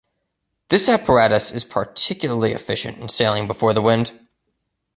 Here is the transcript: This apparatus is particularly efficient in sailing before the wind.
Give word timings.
This 0.69 0.89
apparatus 0.89 1.51
is 1.51 1.63
particularly 1.63 2.53
efficient 2.53 2.97
in 2.97 3.07
sailing 3.09 3.45
before 3.45 3.71
the 3.71 3.83
wind. 3.83 4.19